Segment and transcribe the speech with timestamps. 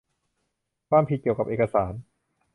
[0.89, 1.93] ความผิดเกี่ยวกับเอกสาร